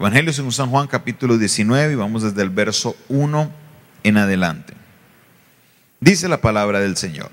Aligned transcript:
Evangelio 0.00 0.32
según 0.32 0.50
San 0.50 0.70
Juan 0.70 0.86
capítulo 0.86 1.36
19 1.36 1.92
y 1.92 1.94
vamos 1.94 2.22
desde 2.22 2.40
el 2.40 2.48
verso 2.48 2.96
1 3.10 3.52
en 4.02 4.16
adelante. 4.16 4.72
Dice 6.00 6.26
la 6.26 6.40
palabra 6.40 6.80
del 6.80 6.96
Señor. 6.96 7.30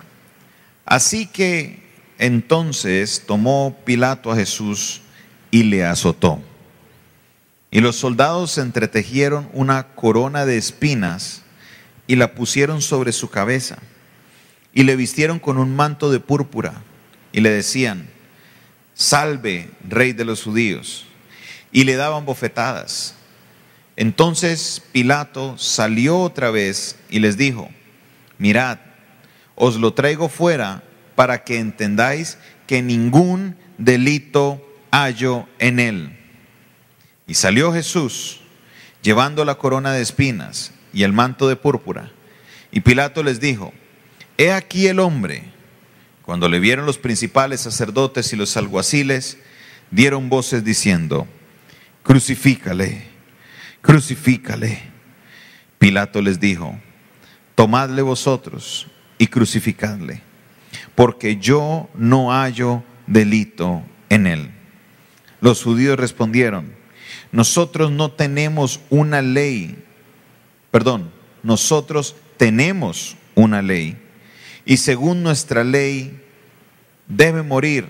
Así 0.84 1.28
que 1.28 1.80
entonces 2.18 3.24
tomó 3.26 3.78
Pilato 3.86 4.34
a 4.34 4.36
Jesús 4.36 5.00
y 5.50 5.64
le 5.64 5.86
azotó. 5.86 6.42
Y 7.72 7.80
los 7.80 7.96
soldados 7.96 8.58
entretejieron 8.58 9.48
una 9.54 9.88
corona 9.96 10.46
de 10.46 10.58
espinas 10.58 11.44
y 12.06 12.18
la 12.18 12.36
pusieron 12.36 12.82
sobre 12.82 13.14
su 13.14 13.30
cabeza 13.30 13.78
y 14.74 14.84
le 14.84 14.98
vistieron 14.98 15.40
con 15.40 15.58
un 15.58 15.74
manto 15.74 16.12
de 16.12 16.20
púrpura 16.20 16.74
y 17.32 17.40
le 17.40 17.50
decían, 17.50 18.10
salve, 18.94 19.72
rey 19.88 20.12
de 20.12 20.26
los 20.26 20.44
judíos, 20.44 21.07
y 21.72 21.84
le 21.84 21.96
daban 21.96 22.26
bofetadas. 22.26 23.16
Entonces 23.96 24.82
Pilato 24.92 25.58
salió 25.58 26.20
otra 26.20 26.52
vez 26.52 26.98
y 27.10 27.20
les 27.20 27.38
dijo, 27.38 27.70
mirad, 28.38 28.80
os 29.56 29.76
lo 29.78 29.94
traigo 29.94 30.30
fuera 30.30 30.84
para 31.16 31.44
que 31.44 31.58
entendáis 31.58 32.38
que 32.68 32.84
ningún 32.84 33.58
delito 33.78 34.62
hallo 34.92 35.48
en 35.60 35.80
él. 35.80 36.18
Y 37.26 37.34
salió 37.34 37.74
Jesús 37.74 38.42
llevando 39.02 39.46
la 39.46 39.56
corona 39.56 39.94
de 39.94 40.02
espinas 40.02 40.72
y 40.94 41.04
el 41.04 41.14
manto 41.14 41.48
de 41.48 41.56
púrpura. 41.56 42.12
Y 42.72 42.82
Pilato 42.82 43.24
les 43.24 43.40
dijo, 43.40 43.74
he 44.38 44.52
aquí 44.52 44.88
el 44.88 45.00
hombre. 45.00 45.44
Cuando 46.24 46.50
le 46.50 46.60
vieron 46.60 46.86
los 46.86 46.98
principales 46.98 47.62
sacerdotes 47.62 48.32
y 48.34 48.36
los 48.36 48.58
alguaciles, 48.58 49.38
dieron 49.92 50.30
voces 50.30 50.64
diciendo, 50.64 51.28
crucifícale, 52.08 53.04
crucifícale. 53.82 54.80
Pilato 55.78 56.22
les 56.24 56.40
dijo, 56.40 56.76
tomadle 57.54 58.02
vosotros 58.02 58.88
y 59.20 59.28
crucificadle 59.28 60.24
porque 60.96 61.38
yo 61.38 61.90
no 61.96 62.32
hallo 62.32 62.84
delito 63.06 63.84
en 64.10 64.28
él. 64.28 64.50
Los 65.42 65.64
judíos 65.64 65.98
respondieron, 65.98 66.74
nosotros 67.32 67.92
no 67.92 68.12
tenemos 68.12 68.80
una 68.90 69.22
ley, 69.22 69.78
perdón, 70.72 71.12
nosotros 71.44 72.16
tenemos 72.38 73.16
una 73.36 73.62
ley, 73.62 73.96
y 74.66 74.78
según 74.78 75.22
nuestra 75.22 75.64
ley 75.64 76.20
debe 77.08 77.44
morir, 77.44 77.88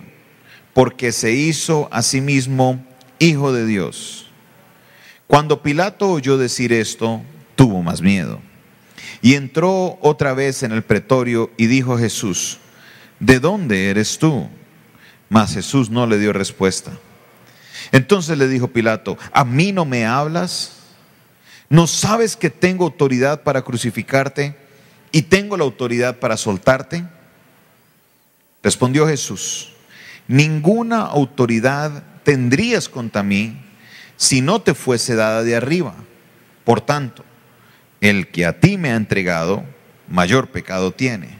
porque 0.73 1.13
se 1.13 1.31
hizo 1.31 1.87
a 1.91 2.01
sí 2.01 2.19
mismo 2.19 2.85
hijo 3.19 3.53
de 3.53 3.65
Dios. 3.65 4.27
Cuando 5.27 5.61
Pilato 5.61 6.09
oyó 6.09 6.37
decir 6.37 6.71
esto, 6.71 7.21
tuvo 7.55 7.81
más 7.83 8.01
miedo. 8.01 8.41
Y 9.21 9.33
entró 9.33 9.97
otra 10.01 10.33
vez 10.33 10.63
en 10.63 10.71
el 10.71 10.83
pretorio 10.83 11.51
y 11.57 11.67
dijo 11.67 11.95
a 11.95 11.99
Jesús, 11.99 12.59
¿de 13.19 13.39
dónde 13.39 13.89
eres 13.89 14.17
tú? 14.17 14.47
Mas 15.29 15.53
Jesús 15.53 15.89
no 15.89 16.07
le 16.07 16.17
dio 16.17 16.31
respuesta. 16.33 16.91
Entonces 17.91 18.37
le 18.37 18.47
dijo 18.47 18.69
Pilato, 18.69 19.17
¿a 19.33 19.43
mí 19.43 19.71
no 19.71 19.85
me 19.85 20.05
hablas? 20.05 20.73
¿No 21.69 21.87
sabes 21.87 22.35
que 22.35 22.49
tengo 22.49 22.85
autoridad 22.85 23.43
para 23.43 23.63
crucificarte 23.63 24.55
y 25.11 25.23
tengo 25.23 25.57
la 25.57 25.63
autoridad 25.63 26.19
para 26.19 26.37
soltarte? 26.37 27.03
Respondió 28.63 29.07
Jesús, 29.07 29.73
ninguna 30.27 31.01
autoridad 31.01 32.03
tendrías 32.23 32.89
contra 32.89 33.23
mí 33.23 33.57
si 34.17 34.41
no 34.41 34.61
te 34.61 34.73
fuese 34.73 35.15
dada 35.15 35.43
de 35.43 35.55
arriba. 35.55 35.95
Por 36.65 36.81
tanto, 36.81 37.23
el 38.01 38.27
que 38.27 38.45
a 38.45 38.59
ti 38.59 38.77
me 38.77 38.91
ha 38.91 38.95
entregado, 38.95 39.63
mayor 40.09 40.49
pecado 40.49 40.91
tiene. 40.91 41.37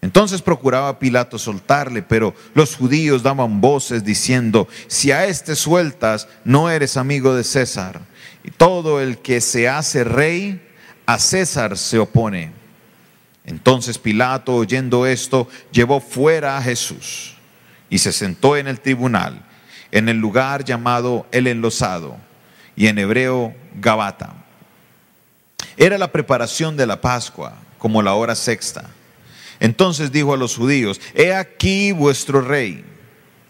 Entonces 0.00 0.42
procuraba 0.42 0.98
Pilato 0.98 1.38
soltarle, 1.38 2.02
pero 2.02 2.34
los 2.54 2.76
judíos 2.76 3.22
daban 3.22 3.60
voces 3.60 4.04
diciendo, 4.04 4.68
si 4.86 5.12
a 5.12 5.26
este 5.26 5.56
sueltas, 5.56 6.28
no 6.44 6.70
eres 6.70 6.96
amigo 6.96 7.34
de 7.34 7.44
César. 7.44 8.02
Y 8.42 8.50
todo 8.50 9.00
el 9.00 9.18
que 9.18 9.40
se 9.40 9.68
hace 9.68 10.04
rey, 10.04 10.60
a 11.06 11.18
César 11.18 11.76
se 11.78 11.98
opone. 11.98 12.52
Entonces 13.46 13.98
Pilato, 13.98 14.54
oyendo 14.54 15.06
esto, 15.06 15.48
llevó 15.72 16.00
fuera 16.00 16.56
a 16.58 16.62
Jesús 16.62 17.33
y 17.94 17.98
se 17.98 18.10
sentó 18.10 18.56
en 18.56 18.66
el 18.66 18.80
tribunal, 18.80 19.40
en 19.92 20.08
el 20.08 20.16
lugar 20.16 20.64
llamado 20.64 21.28
el 21.30 21.46
enlosado, 21.46 22.16
y 22.74 22.88
en 22.88 22.98
hebreo 22.98 23.54
Gabata. 23.76 24.34
Era 25.76 25.96
la 25.96 26.10
preparación 26.10 26.76
de 26.76 26.88
la 26.88 27.00
Pascua, 27.00 27.54
como 27.78 28.02
la 28.02 28.14
hora 28.14 28.34
sexta. 28.34 28.90
Entonces 29.60 30.10
dijo 30.10 30.34
a 30.34 30.36
los 30.36 30.56
judíos, 30.56 31.00
he 31.14 31.32
aquí 31.32 31.92
vuestro 31.92 32.40
rey. 32.40 32.84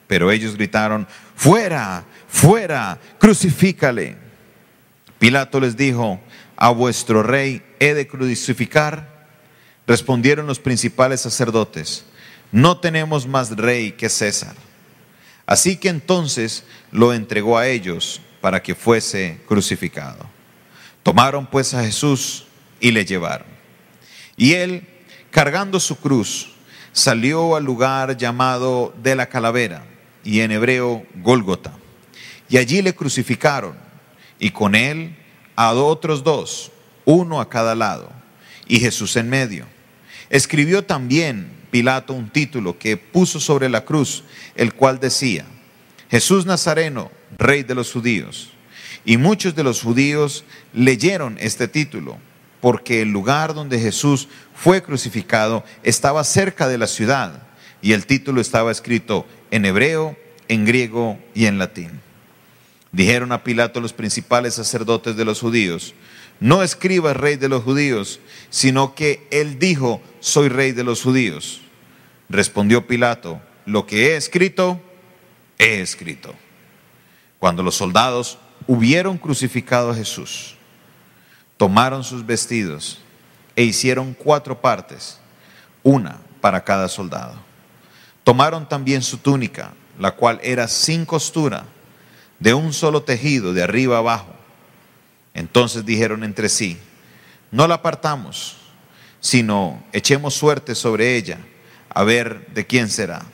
Pero 0.08 0.30
ellos 0.30 0.56
gritaron, 0.56 1.08
fuera, 1.34 2.04
fuera, 2.28 2.98
crucifícale. 3.18 4.18
Pilato 5.18 5.58
les 5.58 5.74
dijo, 5.74 6.20
a 6.54 6.68
vuestro 6.68 7.22
rey 7.22 7.62
he 7.80 7.94
de 7.94 8.06
crucificar. 8.06 9.08
Respondieron 9.86 10.46
los 10.46 10.58
principales 10.58 11.22
sacerdotes, 11.22 12.04
no 12.54 12.78
tenemos 12.78 13.26
más 13.26 13.50
rey 13.56 13.90
que 13.90 14.08
César. 14.08 14.54
Así 15.44 15.76
que 15.76 15.88
entonces 15.88 16.62
lo 16.92 17.12
entregó 17.12 17.58
a 17.58 17.66
ellos 17.66 18.20
para 18.40 18.62
que 18.62 18.76
fuese 18.76 19.40
crucificado. 19.48 20.24
Tomaron 21.02 21.48
pues 21.48 21.74
a 21.74 21.82
Jesús 21.82 22.46
y 22.78 22.92
le 22.92 23.04
llevaron. 23.04 23.48
Y 24.36 24.52
él 24.52 24.86
cargando 25.32 25.80
su 25.80 25.96
cruz, 25.96 26.52
salió 26.92 27.56
al 27.56 27.64
lugar 27.64 28.16
llamado 28.16 28.94
de 29.02 29.16
la 29.16 29.26
calavera, 29.26 29.84
y 30.22 30.38
en 30.38 30.52
hebreo 30.52 31.04
Gólgota. 31.16 31.72
Y 32.48 32.58
allí 32.58 32.82
le 32.82 32.94
crucificaron, 32.94 33.76
y 34.38 34.50
con 34.50 34.76
él 34.76 35.16
a 35.56 35.72
otros 35.72 36.22
dos, 36.22 36.70
uno 37.04 37.40
a 37.40 37.48
cada 37.48 37.74
lado, 37.74 38.12
y 38.68 38.78
Jesús 38.78 39.16
en 39.16 39.28
medio. 39.28 39.66
Escribió 40.30 40.84
también 40.84 41.63
Pilato 41.74 42.12
un 42.12 42.30
título 42.30 42.78
que 42.78 42.96
puso 42.96 43.40
sobre 43.40 43.68
la 43.68 43.84
cruz, 43.84 44.22
el 44.54 44.74
cual 44.74 45.00
decía, 45.00 45.44
Jesús 46.08 46.46
Nazareno, 46.46 47.10
rey 47.36 47.64
de 47.64 47.74
los 47.74 47.90
judíos. 47.90 48.52
Y 49.04 49.16
muchos 49.16 49.56
de 49.56 49.64
los 49.64 49.82
judíos 49.82 50.44
leyeron 50.72 51.36
este 51.40 51.66
título 51.66 52.16
porque 52.60 53.02
el 53.02 53.08
lugar 53.10 53.54
donde 53.54 53.80
Jesús 53.80 54.28
fue 54.54 54.84
crucificado 54.84 55.64
estaba 55.82 56.22
cerca 56.22 56.68
de 56.68 56.78
la 56.78 56.86
ciudad 56.86 57.42
y 57.82 57.92
el 57.92 58.06
título 58.06 58.40
estaba 58.40 58.70
escrito 58.70 59.26
en 59.50 59.64
hebreo, 59.64 60.16
en 60.46 60.66
griego 60.66 61.18
y 61.34 61.46
en 61.46 61.58
latín. 61.58 61.90
Dijeron 62.92 63.32
a 63.32 63.42
Pilato 63.42 63.80
los 63.80 63.92
principales 63.92 64.54
sacerdotes 64.54 65.16
de 65.16 65.24
los 65.24 65.40
judíos, 65.40 65.92
no 66.38 66.62
escribas 66.62 67.16
rey 67.16 67.34
de 67.34 67.48
los 67.48 67.64
judíos, 67.64 68.20
sino 68.50 68.94
que 68.94 69.26
él 69.32 69.58
dijo, 69.58 70.00
soy 70.20 70.48
rey 70.48 70.70
de 70.70 70.84
los 70.84 71.02
judíos. 71.02 71.62
Respondió 72.28 72.86
Pilato, 72.86 73.40
lo 73.66 73.86
que 73.86 74.08
he 74.08 74.16
escrito, 74.16 74.80
he 75.58 75.80
escrito. 75.80 76.34
Cuando 77.38 77.62
los 77.62 77.74
soldados 77.74 78.38
hubieron 78.66 79.18
crucificado 79.18 79.90
a 79.90 79.94
Jesús, 79.94 80.56
tomaron 81.56 82.04
sus 82.04 82.24
vestidos 82.24 83.00
e 83.56 83.62
hicieron 83.62 84.14
cuatro 84.14 84.60
partes, 84.60 85.18
una 85.82 86.18
para 86.40 86.64
cada 86.64 86.88
soldado. 86.88 87.34
Tomaron 88.24 88.68
también 88.68 89.02
su 89.02 89.18
túnica, 89.18 89.74
la 89.98 90.12
cual 90.12 90.40
era 90.42 90.66
sin 90.66 91.04
costura, 91.04 91.66
de 92.40 92.54
un 92.54 92.72
solo 92.72 93.02
tejido, 93.02 93.52
de 93.52 93.62
arriba 93.62 93.98
abajo. 93.98 94.34
Entonces 95.34 95.84
dijeron 95.84 96.24
entre 96.24 96.48
sí, 96.48 96.78
no 97.50 97.66
la 97.68 97.76
apartamos, 97.76 98.56
sino 99.20 99.82
echemos 99.92 100.34
suerte 100.34 100.74
sobre 100.74 101.16
ella, 101.16 101.38
a 101.94 102.04
ver 102.04 102.46
de 102.48 102.66
quién 102.66 102.90
será. 102.90 103.24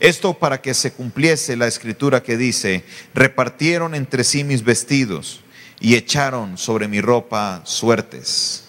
Esto 0.00 0.34
para 0.34 0.60
que 0.60 0.74
se 0.74 0.92
cumpliese 0.92 1.56
la 1.56 1.66
escritura 1.66 2.22
que 2.22 2.36
dice, 2.36 2.84
repartieron 3.14 3.94
entre 3.94 4.24
sí 4.24 4.44
mis 4.44 4.62
vestidos 4.64 5.40
y 5.80 5.94
echaron 5.94 6.58
sobre 6.58 6.88
mi 6.88 7.00
ropa 7.00 7.62
suertes. 7.64 8.64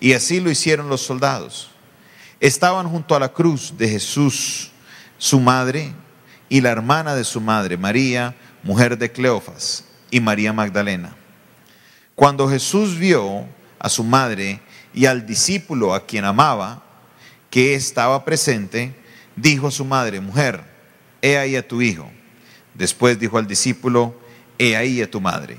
Y 0.00 0.14
así 0.14 0.40
lo 0.40 0.50
hicieron 0.50 0.88
los 0.88 1.02
soldados. 1.02 1.70
Estaban 2.40 2.88
junto 2.88 3.14
a 3.14 3.20
la 3.20 3.32
cruz 3.32 3.74
de 3.76 3.88
Jesús, 3.88 4.70
su 5.18 5.40
madre 5.40 5.92
y 6.48 6.62
la 6.62 6.70
hermana 6.70 7.14
de 7.14 7.24
su 7.24 7.40
madre, 7.40 7.76
María, 7.76 8.34
mujer 8.62 8.96
de 8.96 9.12
Cleofas, 9.12 9.84
y 10.10 10.20
María 10.20 10.52
Magdalena. 10.52 11.14
Cuando 12.14 12.48
Jesús 12.48 12.98
vio 12.98 13.46
a 13.78 13.88
su 13.88 14.04
madre 14.04 14.60
y 14.94 15.06
al 15.06 15.26
discípulo 15.26 15.94
a 15.94 16.06
quien 16.06 16.24
amaba, 16.24 16.82
que 17.50 17.74
estaba 17.74 18.24
presente, 18.24 18.94
dijo 19.36 19.68
a 19.68 19.70
su 19.72 19.84
madre, 19.84 20.20
mujer, 20.20 20.62
he 21.20 21.36
ahí 21.36 21.56
a 21.56 21.66
tu 21.66 21.82
hijo. 21.82 22.10
Después 22.74 23.18
dijo 23.18 23.36
al 23.36 23.46
discípulo, 23.46 24.14
he 24.58 24.76
ahí 24.76 25.02
a 25.02 25.10
tu 25.10 25.20
madre. 25.20 25.56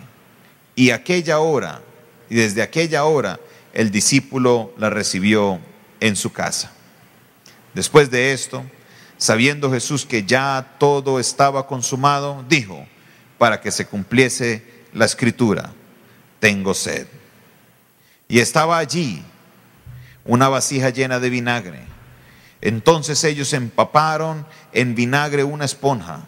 Y 0.75 0.91
aquella 0.91 1.39
hora, 1.39 1.81
y 2.29 2.35
desde 2.35 2.61
aquella 2.61 3.03
hora, 3.03 3.39
el 3.73 3.91
discípulo 3.91 4.73
la 4.77 4.89
recibió 4.89 5.59
en 5.99 6.15
su 6.15 6.31
casa. 6.31 6.71
Después 7.73 8.09
de 8.09 8.33
esto, 8.33 8.63
sabiendo 9.17 9.71
Jesús 9.71 10.05
que 10.05 10.23
ya 10.23 10.75
todo 10.79 11.19
estaba 11.19 11.67
consumado, 11.67 12.43
dijo, 12.47 12.85
para 13.37 13.61
que 13.61 13.71
se 13.71 13.85
cumpliese 13.85 14.63
la 14.93 15.05
escritura, 15.05 15.73
tengo 16.39 16.73
sed. 16.73 17.07
Y 18.27 18.39
estaba 18.39 18.77
allí 18.77 19.23
una 20.25 20.49
vasija 20.49 20.89
llena 20.89 21.19
de 21.19 21.29
vinagre. 21.29 21.79
Entonces 22.61 23.23
ellos 23.23 23.53
empaparon 23.53 24.45
en 24.71 24.95
vinagre 24.95 25.43
una 25.43 25.65
esponja, 25.65 26.21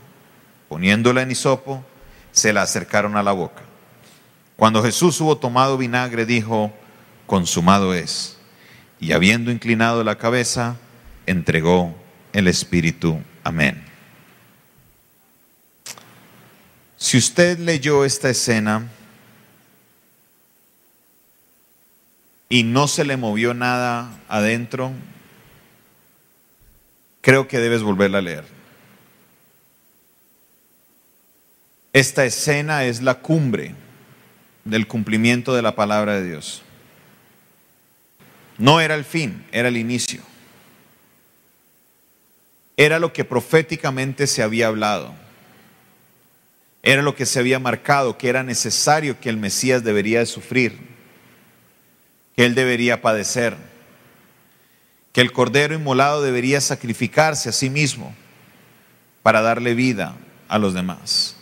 poniéndola 0.68 1.22
en 1.22 1.31
hisopo, 1.31 1.84
se 2.31 2.51
la 2.51 2.63
acercaron 2.63 3.16
a 3.16 3.24
la 3.24 3.31
boca. 3.31 3.62
Cuando 4.56 4.84
Jesús 4.84 5.19
hubo 5.22 5.38
tomado 5.38 5.78
vinagre, 5.78 6.25
dijo, 6.25 6.74
consumado 7.28 7.94
es. 7.94 8.38
Y 9.00 9.12
habiendo 9.12 9.51
inclinado 9.51 10.04
la 10.04 10.18
cabeza, 10.18 10.78
entregó 11.25 11.95
el 12.31 12.48
Espíritu. 12.48 13.19
Amén. 13.44 13.84
Si 16.98 17.18
usted 17.18 17.60
leyó 17.60 18.06
esta 18.06 18.30
escena 18.30 18.88
y 22.54 22.62
no 22.62 22.88
se 22.88 23.04
le 23.04 23.18
movió 23.18 23.56
nada 23.56 24.16
adentro, 24.30 24.92
creo 27.22 27.48
que 27.48 27.58
debes 27.58 27.82
volverla 27.82 28.20
a 28.20 28.22
leer. 28.22 28.44
Esta 31.94 32.26
escena 32.26 32.86
es 32.86 33.02
la 33.02 33.16
cumbre 33.16 33.74
del 34.66 34.86
cumplimiento 34.86 35.56
de 35.56 35.64
la 35.64 35.74
palabra 35.74 36.14
de 36.14 36.28
Dios. 36.28 36.62
No 38.60 38.80
era 38.82 38.94
el 38.94 39.04
fin, 39.04 39.44
era 39.52 39.70
el 39.70 39.78
inicio. 39.78 40.22
Era 42.78 43.00
lo 43.00 43.14
que 43.14 43.26
proféticamente 43.26 44.28
se 44.28 44.44
había 44.44 44.68
hablado. 44.68 45.16
Era 46.84 47.02
lo 47.02 47.16
que 47.16 47.26
se 47.26 47.40
había 47.40 47.58
marcado, 47.58 48.20
que 48.20 48.30
era 48.30 48.44
necesario 48.44 49.20
que 49.20 49.30
el 49.30 49.38
Mesías 49.38 49.84
debería 49.84 50.20
de 50.20 50.28
sufrir, 50.28 50.93
que 52.35 52.45
él 52.45 52.56
debería 52.56 53.01
padecer, 53.01 53.56
que 55.12 55.21
el 55.21 55.31
cordero 55.31 55.75
inmolado 55.75 56.21
debería 56.21 56.62
sacrificarse 56.62 57.50
a 57.50 57.53
sí 57.53 57.69
mismo 57.69 58.15
para 59.21 59.41
darle 59.41 59.75
vida 59.75 60.15
a 60.47 60.57
los 60.57 60.74
demás. 60.74 61.35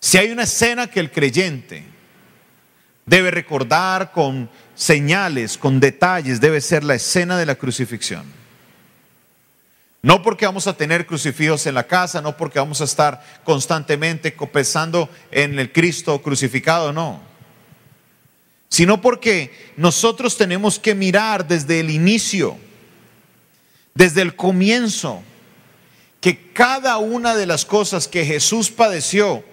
Si 0.00 0.18
hay 0.18 0.30
una 0.30 0.44
escena 0.44 0.88
que 0.88 1.00
el 1.00 1.10
creyente 1.10 1.84
debe 3.06 3.30
recordar 3.30 4.12
con 4.12 4.50
señales, 4.74 5.56
con 5.56 5.80
detalles, 5.80 6.40
debe 6.40 6.60
ser 6.60 6.84
la 6.84 6.94
escena 6.94 7.38
de 7.38 7.46
la 7.46 7.54
crucifixión. 7.54 8.24
No 10.02 10.22
porque 10.22 10.46
vamos 10.46 10.66
a 10.68 10.76
tener 10.76 11.06
crucifijos 11.06 11.66
en 11.66 11.74
la 11.74 11.86
casa, 11.86 12.20
no 12.20 12.36
porque 12.36 12.58
vamos 12.58 12.80
a 12.80 12.84
estar 12.84 13.24
constantemente 13.42 14.30
pensando 14.52 15.08
en 15.32 15.58
el 15.58 15.72
Cristo 15.72 16.20
crucificado, 16.22 16.92
no. 16.92 17.20
Sino 18.68 19.00
porque 19.00 19.72
nosotros 19.76 20.36
tenemos 20.36 20.78
que 20.78 20.94
mirar 20.94 21.46
desde 21.46 21.80
el 21.80 21.90
inicio, 21.90 22.58
desde 23.94 24.22
el 24.22 24.34
comienzo, 24.36 25.22
que 26.20 26.52
cada 26.52 26.98
una 26.98 27.36
de 27.36 27.46
las 27.46 27.64
cosas 27.64 28.08
que 28.08 28.24
Jesús 28.24 28.70
padeció, 28.70 29.44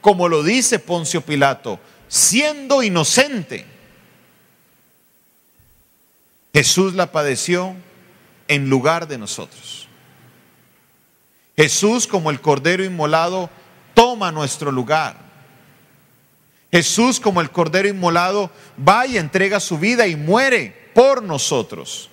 como 0.00 0.28
lo 0.28 0.42
dice 0.42 0.78
Poncio 0.78 1.22
Pilato, 1.22 1.80
siendo 2.08 2.82
inocente, 2.82 3.64
Jesús 6.52 6.94
la 6.94 7.12
padeció 7.12 7.74
en 8.48 8.68
lugar 8.68 9.06
de 9.06 9.18
nosotros. 9.18 9.88
Jesús 11.56 12.06
como 12.06 12.30
el 12.30 12.40
Cordero 12.40 12.84
inmolado 12.84 13.50
toma 13.94 14.32
nuestro 14.32 14.70
lugar. 14.72 15.27
Jesús 16.70 17.18
como 17.18 17.40
el 17.40 17.50
Cordero 17.50 17.88
inmolado 17.88 18.50
va 18.86 19.06
y 19.06 19.16
entrega 19.16 19.60
su 19.60 19.78
vida 19.78 20.06
y 20.06 20.16
muere 20.16 20.90
por 20.94 21.22
nosotros. 21.22 22.10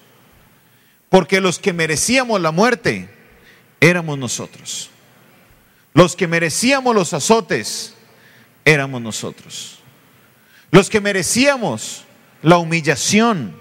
Porque 1.10 1.42
los 1.42 1.60
que 1.60 1.74
merecíamos 1.74 2.42
la 2.42 2.52
muerte 2.52 3.10
éramos 3.80 4.18
nosotros. 4.18 4.90
Los 5.94 6.16
que 6.16 6.28
merecíamos 6.28 6.96
los 6.96 7.14
azotes 7.14 7.96
éramos 8.64 9.02
nosotros. 9.02 9.80
Los 10.72 10.90
que 10.90 11.00
merecíamos 11.00 12.04
la 12.42 12.58
humillación 12.58 13.56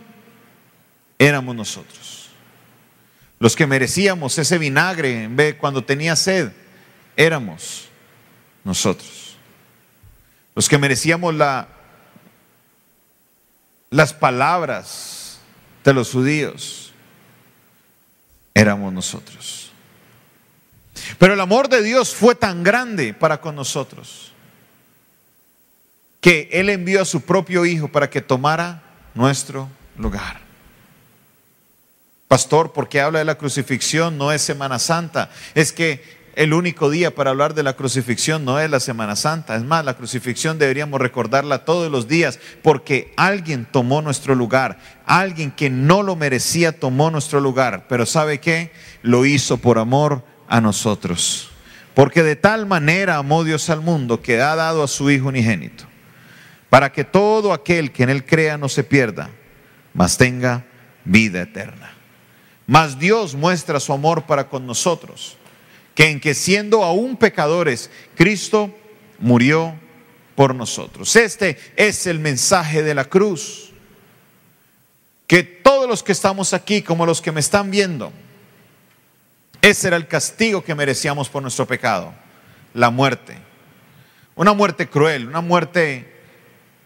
éramos 1.19 1.55
nosotros. 1.55 2.29
Los 3.39 3.57
que 3.57 3.67
merecíamos 3.67 4.39
ese 4.39 4.59
vinagre 4.59 5.25
en 5.25 5.57
cuando 5.59 5.85
tenía 5.85 6.17
sed 6.17 6.51
éramos 7.17 7.89
nosotros. 8.65 9.24
Los 10.55 10.69
que 10.69 10.79
merecíamos 10.79 11.35
la, 11.35 11.69
las 13.91 14.13
palabras 14.13 15.39
de 15.85 15.93
los 15.93 16.11
judíos 16.13 16.93
éramos 18.55 18.93
nosotros. 18.93 19.73
Pero 21.19 21.35
el 21.35 21.41
amor 21.41 21.69
de 21.69 21.83
Dios 21.83 22.15
fue 22.15 22.35
tan 22.35 22.63
grande 22.63 23.15
para 23.15 23.41
con 23.41 23.57
nosotros 23.57 24.33
que 26.21 26.49
Él 26.53 26.71
envió 26.71 27.03
a 27.03 27.05
su 27.05 27.21
propio 27.21 27.67
Hijo 27.67 27.89
para 27.89 28.09
que 28.09 28.23
tomara 28.23 28.83
nuestro 29.15 29.69
lugar. 29.99 30.41
Pastor, 32.29 32.73
porque 32.73 33.01
habla 33.01 33.19
de 33.19 33.27
la 33.27 33.37
crucifixión? 33.37 34.17
No 34.17 34.33
es 34.33 34.41
Semana 34.41 34.79
Santa. 34.79 35.31
Es 35.55 35.71
que 35.71 36.24
el 36.37 36.53
único 36.53 36.91
día 36.91 37.15
para 37.15 37.31
hablar 37.31 37.55
de 37.55 37.63
la 37.63 37.75
crucifixión 37.75 38.45
no 38.45 38.59
es 38.61 38.71
la 38.71 38.81
Semana 38.81 39.17
Santa. 39.17 39.57
Es 39.57 39.65
más, 39.65 39.85
la 39.85 39.95
crucifixión 39.95 40.59
deberíamos 40.59 41.01
recordarla 41.01 41.65
todos 41.65 41.91
los 41.91 42.09
días 42.09 42.39
porque 42.63 43.13
alguien 43.17 43.67
tomó 43.71 44.03
nuestro 44.03 44.35
lugar. 44.35 44.79
Alguien 45.07 45.51
que 45.51 45.71
no 45.71 46.03
lo 46.03 46.17
merecía 46.17 46.79
tomó 46.79 47.11
nuestro 47.11 47.41
lugar. 47.41 47.87
Pero 47.89 48.07
¿sabe 48.07 48.41
qué? 48.41 48.73
Lo 49.03 49.25
hizo 49.25 49.59
por 49.59 49.79
amor 49.79 50.25
a 50.49 50.61
nosotros. 50.61 51.51
Porque 51.95 52.23
de 52.23 52.37
tal 52.37 52.67
manera 52.67 53.17
amó 53.17 53.45
Dios 53.45 53.71
al 53.71 53.81
mundo 53.81 54.21
que 54.21 54.41
ha 54.41 54.57
dado 54.57 54.83
a 54.83 54.89
su 54.89 55.11
Hijo 55.11 55.29
unigénito, 55.29 55.85
para 56.69 56.91
que 56.91 57.05
todo 57.05 57.53
aquel 57.53 57.93
que 57.93 58.03
en 58.03 58.11
Él 58.11 58.25
crea 58.25 58.59
no 58.59 58.69
se 58.69 58.83
pierda, 58.83 59.31
mas 59.93 60.19
tenga 60.19 60.65
vida 61.05 61.43
eterna. 61.43 61.93
Mas 62.67 62.99
Dios 62.99 63.35
muestra 63.35 63.79
su 63.79 63.93
amor 63.93 64.25
para 64.25 64.49
con 64.49 64.67
nosotros, 64.67 65.37
que 65.95 66.11
en 66.11 66.21
que 66.21 66.35
siendo 66.35 66.83
aún 66.83 67.17
pecadores, 67.17 67.91
Cristo 68.17 68.75
murió 69.19 69.75
por 70.35 70.55
nosotros. 70.55 71.15
Este 71.17 71.59
es 71.77 72.07
el 72.07 72.19
mensaje 72.19 72.83
de 72.83 72.95
la 72.95 73.05
cruz. 73.05 73.73
Que 75.27 75.43
todos 75.43 75.89
los 75.89 76.03
que 76.03 76.13
estamos 76.13 76.53
aquí, 76.53 76.83
como 76.83 77.07
los 77.07 77.21
que 77.21 77.33
me 77.33 77.41
están 77.41 77.71
viendo, 77.71 78.13
ese 79.63 79.87
era 79.87 79.97
el 79.97 80.07
castigo 80.07 80.63
que 80.63 80.75
merecíamos 80.75 81.29
por 81.29 81.43
nuestro 81.43 81.67
pecado, 81.67 82.13
la 82.75 82.91
muerte. 82.91 83.39
Una 84.35 84.53
muerte 84.53 84.89
cruel, 84.89 85.27
una 85.29 85.41
muerte 85.41 86.13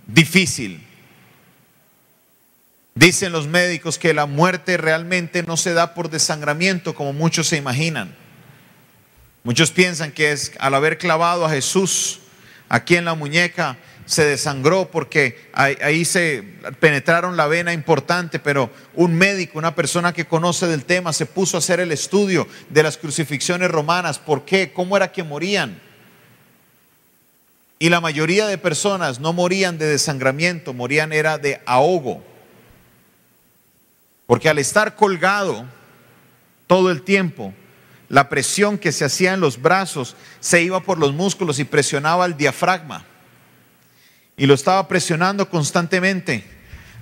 difícil. 0.07 0.85
Dicen 2.95 3.33
los 3.33 3.47
médicos 3.47 3.99
que 3.99 4.13
la 4.13 4.27
muerte 4.27 4.77
realmente 4.77 5.43
no 5.43 5.57
se 5.57 5.73
da 5.73 5.95
por 5.95 6.11
desangramiento 6.11 6.95
como 6.95 7.13
muchos 7.13 7.49
se 7.49 7.57
imaginan. 7.57 8.15
Muchos 9.49 9.71
piensan 9.71 10.13
que 10.13 10.31
es 10.31 10.53
al 10.59 10.75
haber 10.75 10.99
clavado 10.99 11.47
a 11.47 11.49
Jesús 11.49 12.21
aquí 12.69 12.97
en 12.97 13.07
la 13.07 13.15
muñeca, 13.15 13.79
se 14.05 14.27
desangró 14.27 14.91
porque 14.91 15.49
ahí, 15.55 16.05
se 16.05 16.45
penetraron 16.81 17.39
la 17.39 17.47
vena 17.47 17.73
importante, 17.73 18.41
pero 18.41 18.71
un 18.93 19.15
médico, 19.15 19.59
una 19.59 19.75
persona 19.75 20.13
que 20.13 20.27
conoce 20.27 20.67
del 20.67 20.85
tema, 20.85 21.15
se 21.15 21.25
puso 21.25 21.57
a 21.57 21.61
hacer 21.61 21.81
el 21.81 21.93
estudio 21.93 22.47
de 22.69 22.83
las 22.83 22.99
crucifixiones 22.99 23.71
romanas. 23.71 24.19
¿Por 24.19 24.45
qué? 24.45 24.71
¿Cómo 24.71 24.99
era 24.99 25.13
que 25.13 25.23
morían? 25.23 25.81
Y 27.79 27.89
la 27.89 28.03
mayoría 28.03 28.47
de 28.49 28.59
personas 28.59 29.19
no 29.19 29.33
morían 29.33 29.79
de 29.79 29.87
desangramiento, 29.87 30.75
morían 30.75 31.11
era 31.11 31.39
de 31.39 31.63
ahogo. 31.65 32.23
Porque 34.27 34.51
al 34.51 34.59
estar 34.59 34.95
colgado 34.95 35.65
todo 36.67 36.91
el 36.91 37.01
tiempo, 37.01 37.55
la 38.09 38.29
presión 38.29 38.79
que 38.79 38.93
se 38.93 39.05
hacía 39.05 39.35
en 39.35 39.41
los 39.41 39.61
brazos 39.61 40.17
se 40.41 40.63
iba 40.63 40.81
por 40.81 40.99
los 40.99 41.13
músculos 41.13 41.59
y 41.59 41.65
presionaba 41.65 42.25
el 42.27 42.37
diafragma 42.37 43.05
y 44.39 44.47
lo 44.47 44.55
estaba 44.55 44.87
presionando 44.89 45.51
constantemente, 45.51 46.45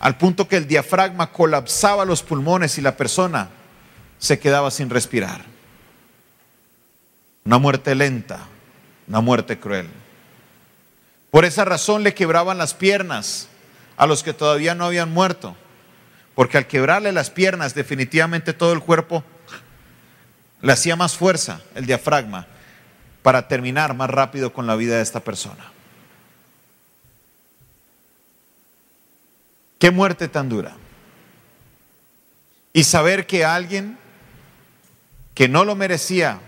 al 0.00 0.16
punto 0.16 0.48
que 0.48 0.56
el 0.56 0.66
diafragma 0.66 1.30
colapsaba 1.30 2.04
los 2.04 2.22
pulmones 2.22 2.78
y 2.78 2.80
la 2.80 2.96
persona 2.96 3.50
se 4.18 4.38
quedaba 4.38 4.70
sin 4.70 4.88
respirar. 4.90 5.44
Una 7.44 7.58
muerte 7.58 7.94
lenta, 7.94 8.40
una 9.06 9.20
muerte 9.20 9.58
cruel. 9.58 9.88
Por 11.30 11.44
esa 11.44 11.66
razón 11.66 12.02
le 12.02 12.14
quebraban 12.14 12.56
las 12.56 12.72
piernas 12.72 13.48
a 13.98 14.06
los 14.06 14.22
que 14.22 14.32
todavía 14.32 14.74
no 14.74 14.86
habían 14.86 15.12
muerto, 15.12 15.54
porque 16.34 16.56
al 16.56 16.66
quebrarle 16.66 17.12
las 17.12 17.30
piernas 17.30 17.74
definitivamente 17.74 18.54
todo 18.54 18.72
el 18.72 18.80
cuerpo 18.80 19.22
le 20.62 20.72
hacía 20.72 20.96
más 20.96 21.16
fuerza, 21.16 21.60
el 21.74 21.86
diafragma, 21.86 22.46
para 23.22 23.48
terminar 23.48 23.94
más 23.94 24.10
rápido 24.10 24.52
con 24.52 24.66
la 24.66 24.76
vida 24.76 24.96
de 24.96 25.02
esta 25.02 25.20
persona. 25.20 25.72
Qué 29.78 29.90
muerte 29.90 30.28
tan 30.28 30.48
dura. 30.48 30.76
Y 32.72 32.84
saber 32.84 33.26
que 33.26 33.44
alguien 33.44 33.98
que 35.34 35.48
no 35.48 35.64
lo 35.64 35.74
merecía 35.74 36.40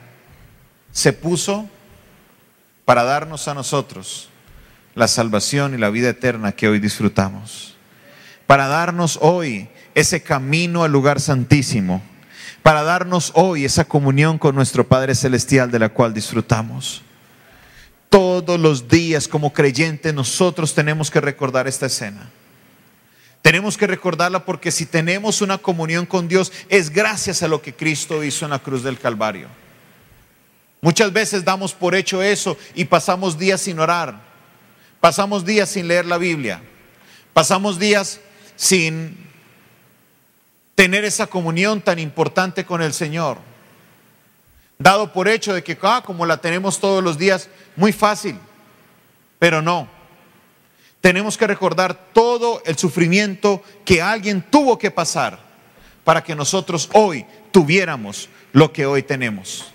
se 0.93 1.13
puso 1.13 1.69
para 2.85 3.05
darnos 3.05 3.49
a 3.49 3.55
nosotros 3.55 4.31
la 4.95 5.09
salvación 5.09 5.75
y 5.75 5.79
la 5.79 5.91
vida 5.91 6.09
eterna 6.09 6.53
que 6.53 6.69
hoy 6.69 6.81
disfrutamos. 6.81 7.77
Para 8.47 8.67
darnos 8.67 9.19
hoy 9.21 9.69
ese 9.95 10.23
camino 10.23 10.85
al 10.85 10.91
lugar 10.91 11.21
santísimo. 11.21 12.03
Para 12.69 12.83
darnos 12.83 13.33
hoy 13.33 13.65
esa 13.65 13.87
comunión 13.87 14.37
con 14.37 14.55
nuestro 14.55 14.87
Padre 14.87 15.15
Celestial 15.15 15.71
de 15.71 15.79
la 15.79 15.89
cual 15.89 16.13
disfrutamos. 16.13 17.01
Todos 18.11 18.61
los 18.61 18.89
días 18.89 19.27
como 19.27 19.55
creyentes 19.55 20.13
nosotros 20.13 20.75
tenemos 20.75 21.11
que 21.11 21.23
recordar 21.23 21.67
esta 21.67 21.87
escena. 21.87 22.29
Tenemos 23.41 23.79
que 23.79 23.87
recordarla 23.87 24.45
porque 24.45 24.71
si 24.71 24.85
tenemos 24.85 25.41
una 25.41 25.57
comunión 25.57 26.05
con 26.05 26.29
Dios 26.29 26.53
es 26.69 26.91
gracias 26.91 27.43
a 27.43 27.49
lo 27.49 27.63
que 27.63 27.75
Cristo 27.75 28.23
hizo 28.23 28.45
en 28.45 28.51
la 28.51 28.59
cruz 28.59 28.83
del 28.83 28.99
Calvario. 28.99 29.49
Muchas 30.83 31.11
veces 31.11 31.47
damos 31.47 31.73
por 31.73 31.95
hecho 31.95 32.23
eso 32.23 32.59
y 32.75 32.85
pasamos 32.85 33.39
días 33.39 33.63
sin 33.63 33.79
orar, 33.79 34.21
pasamos 35.01 35.43
días 35.47 35.71
sin 35.71 35.89
leer 35.89 36.05
la 36.05 36.19
Biblia, 36.19 36.61
pasamos 37.33 37.79
días 37.79 38.21
sin 38.57 39.28
tener 40.79 41.05
esa 41.05 41.27
comunión 41.27 41.81
tan 41.81 41.99
importante 41.99 42.65
con 42.65 42.81
el 42.83 42.95
Señor. 42.95 43.39
Dado 44.79 45.13
por 45.13 45.27
hecho 45.27 45.53
de 45.53 45.65
que, 45.65 45.77
ah, 45.83 46.05
como 46.07 46.25
la 46.25 46.37
tenemos 46.37 46.79
todos 46.79 47.03
los 47.03 47.19
días, 47.19 47.49
muy 47.75 47.91
fácil, 47.91 48.39
pero 49.41 49.61
no. 49.61 49.89
Tenemos 51.01 51.37
que 51.37 51.49
recordar 51.49 51.99
todo 52.13 52.63
el 52.65 52.79
sufrimiento 52.79 53.61
que 53.85 54.01
alguien 54.01 54.41
tuvo 54.41 54.79
que 54.79 54.93
pasar 54.93 55.41
para 56.05 56.23
que 56.23 56.37
nosotros 56.37 56.89
hoy 56.93 57.27
tuviéramos 57.51 58.29
lo 58.53 58.73
que 58.73 58.87
hoy 58.87 59.03
tenemos. 59.03 59.73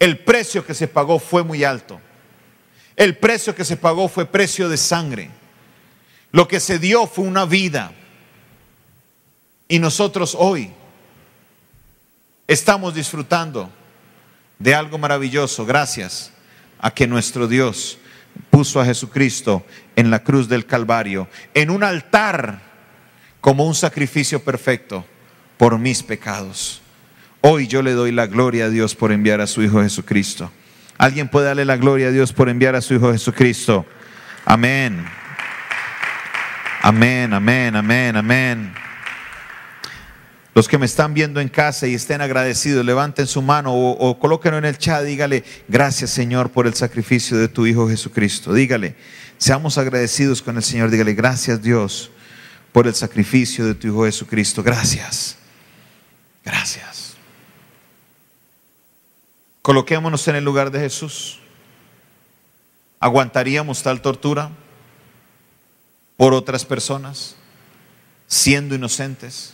El 0.00 0.18
precio 0.18 0.66
que 0.66 0.74
se 0.74 0.88
pagó 0.88 1.20
fue 1.20 1.44
muy 1.44 1.62
alto. 1.62 2.00
El 2.96 3.16
precio 3.16 3.54
que 3.54 3.64
se 3.64 3.76
pagó 3.76 4.08
fue 4.08 4.26
precio 4.26 4.68
de 4.68 4.76
sangre. 4.76 5.30
Lo 6.32 6.48
que 6.48 6.58
se 6.58 6.80
dio 6.80 7.06
fue 7.06 7.26
una 7.26 7.44
vida. 7.44 7.92
Y 9.68 9.78
nosotros 9.78 10.36
hoy 10.38 10.70
estamos 12.46 12.94
disfrutando 12.94 13.70
de 14.58 14.74
algo 14.74 14.98
maravilloso 14.98 15.66
gracias 15.66 16.32
a 16.78 16.92
que 16.92 17.06
nuestro 17.06 17.48
Dios 17.48 17.98
puso 18.50 18.80
a 18.80 18.84
Jesucristo 18.84 19.64
en 19.96 20.10
la 20.10 20.22
cruz 20.22 20.48
del 20.48 20.66
Calvario, 20.66 21.28
en 21.54 21.70
un 21.70 21.82
altar 21.82 22.60
como 23.40 23.66
un 23.66 23.74
sacrificio 23.74 24.42
perfecto 24.42 25.04
por 25.56 25.78
mis 25.78 26.02
pecados. 26.02 26.80
Hoy 27.40 27.66
yo 27.66 27.82
le 27.82 27.92
doy 27.92 28.12
la 28.12 28.26
gloria 28.26 28.66
a 28.66 28.70
Dios 28.70 28.94
por 28.94 29.12
enviar 29.12 29.40
a 29.40 29.46
su 29.46 29.62
Hijo 29.62 29.82
Jesucristo. 29.82 30.50
¿Alguien 30.98 31.28
puede 31.28 31.46
darle 31.46 31.64
la 31.64 31.76
gloria 31.76 32.08
a 32.08 32.10
Dios 32.10 32.32
por 32.32 32.48
enviar 32.48 32.74
a 32.76 32.80
su 32.80 32.94
Hijo 32.94 33.12
Jesucristo? 33.12 33.84
Amén. 34.44 35.04
Amén, 36.82 37.32
amén, 37.32 37.74
amén, 37.76 38.16
amén. 38.16 38.85
Los 40.56 40.68
que 40.68 40.78
me 40.78 40.86
están 40.86 41.12
viendo 41.12 41.38
en 41.42 41.50
casa 41.50 41.86
y 41.86 41.92
estén 41.92 42.22
agradecidos, 42.22 42.82
levanten 42.82 43.26
su 43.26 43.42
mano 43.42 43.74
o, 43.74 44.18
colóquenlo 44.18 44.56
en 44.56 44.64
el 44.64 44.78
chat. 44.78 45.04
Dígale, 45.04 45.44
gracias 45.68 46.08
Señor 46.08 46.50
por 46.50 46.66
el 46.66 46.72
sacrificio 46.72 47.36
de 47.36 47.48
tu 47.48 47.66
Hijo 47.66 47.86
Jesucristo. 47.90 48.54
Dígale, 48.54 48.96
seamos 49.36 49.76
agradecidos 49.76 50.40
con 50.40 50.56
el 50.56 50.62
Señor. 50.62 50.88
Dígale, 50.88 51.12
gracias 51.12 51.60
Dios 51.60 52.10
por 52.72 52.86
el 52.86 52.94
sacrificio 52.94 53.66
de 53.66 53.74
tu 53.74 53.88
Hijo 53.88 54.06
Jesucristo. 54.06 54.62
Gracias. 54.62 55.36
Gracias. 56.42 57.16
Coloquémonos 59.60 60.26
en 60.26 60.36
el 60.36 60.44
lugar 60.44 60.70
de 60.70 60.80
Jesús. 60.80 61.38
¿Aguantaríamos 62.98 63.82
tal 63.82 64.00
tortura 64.00 64.52
por 66.16 66.32
otras 66.32 66.64
personas 66.64 67.36
siendo 68.26 68.74
inocentes? 68.74 69.52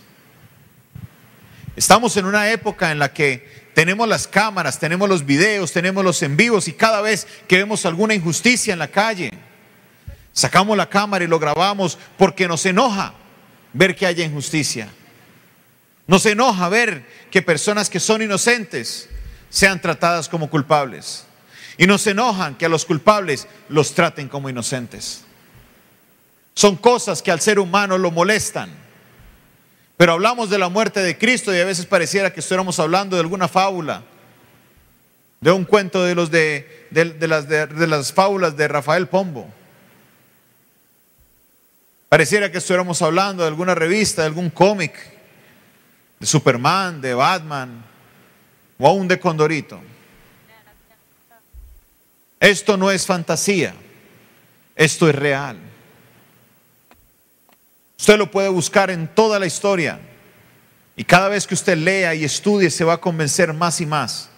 Estamos 1.75 2.17
en 2.17 2.27
una 2.27 2.51
época 2.51 2.93
en 2.93 2.99
la 2.99 3.13
que 3.13 3.63
tenemos 3.75 4.07
las 4.07 4.29
cámaras, 4.29 4.79
tenemos 4.79 5.09
los 5.09 5.25
videos, 5.25 5.73
tenemos 5.73 6.05
los 6.05 6.23
en 6.23 6.37
vivos 6.37 6.69
y 6.69 6.75
cada 6.75 7.01
vez 7.01 7.27
que 7.49 7.57
vemos 7.57 7.87
alguna 7.87 8.15
injusticia 8.15 8.73
en 8.73 8.79
la 8.79 8.89
calle, 8.89 9.31
sacamos 10.33 10.77
la 10.77 10.89
cámara 10.89 11.25
y 11.25 11.29
lo 11.29 11.39
grabamos 11.39 11.99
porque 12.19 12.47
nos 12.47 12.67
enoja 12.67 13.15
ver 13.73 13.97
que 13.97 14.07
haya 14.07 14.25
injusticia. 14.25 14.89
Nos 16.07 16.27
enoja 16.27 16.69
ver 16.69 17.07
que 17.31 17.41
personas 17.41 17.89
que 17.89 18.01
son 18.01 18.21
inocentes 18.21 19.09
sean 19.49 19.81
tratadas 19.81 20.29
como 20.29 20.51
culpables. 20.51 21.25
Y 21.79 21.87
nos 21.87 22.07
enojan 22.07 22.57
que 22.57 22.67
a 22.67 22.69
los 22.69 22.85
culpables 22.85 23.47
los 23.71 23.95
traten 23.95 24.29
como 24.29 24.51
inocentes. 24.51 25.25
Son 26.55 26.77
cosas 26.77 27.23
que 27.23 27.31
al 27.31 27.41
ser 27.41 27.59
humano 27.59 27.97
lo 27.97 28.11
molestan. 28.11 28.71
Pero 29.97 30.13
hablamos 30.13 30.51
de 30.51 30.59
la 30.59 30.69
muerte 30.69 31.01
de 31.01 31.17
Cristo 31.17 31.55
y 31.55 31.61
a 31.61 31.65
veces 31.65 31.87
pareciera 31.87 32.33
que 32.33 32.41
estuviéramos 32.41 32.79
hablando 32.79 33.17
de 33.17 33.21
alguna 33.21 33.49
fábula, 33.49 34.03
de 35.41 35.51
un 35.51 35.65
cuento 35.65 36.03
de, 36.03 36.15
los 36.15 36.31
de, 36.31 36.89
las, 36.91 37.49
de 37.49 37.87
las 37.87 38.13
fábulas 38.13 38.57
de 38.57 38.69
Rafael 38.69 39.09
Pombo. 39.09 39.49
Pareciera 42.09 42.53
que 42.53 42.59
estuviéramos 42.59 43.01
hablando 43.01 43.43
de 43.43 43.49
alguna 43.49 43.75
revista, 43.75 44.23
de 44.23 44.29
algún 44.29 44.51
cómic, 44.51 44.95
de 46.21 46.27
Superman, 46.27 47.01
de 47.01 47.15
Batman, 47.15 47.85
o 48.79 48.87
aún 48.87 49.09
de 49.09 49.19
Condorito. 49.19 49.81
Esto 52.39 52.77
no 52.77 52.91
es 52.91 53.07
fantasía, 53.07 53.73
esto 54.75 55.09
es 55.09 55.15
real. 55.15 55.57
Usted 58.03 58.19
lo 58.19 58.33
puede 58.33 58.49
buscar 58.49 58.91
en 58.91 59.07
toda 59.07 59.39
la 59.39 59.47
historia 59.47 60.01
y 60.97 61.05
cada 61.05 61.29
vez 61.29 61.47
que 61.47 61.55
usted 61.55 61.79
lea 61.79 62.17
y 62.17 62.25
estudie 62.25 62.69
se 62.69 62.83
va 62.83 62.95
a 62.95 63.01
convencer 63.01 63.53
más 63.55 63.81
y 63.81 63.87
más 63.87 64.29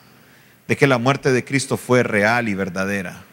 de 0.69 0.77
que 0.77 0.87
la 0.87 0.99
muerte 0.99 1.33
de 1.33 1.47
Cristo 1.47 1.79
fue 1.79 2.03
real 2.03 2.51
y 2.51 2.55
verdadera. 2.55 3.25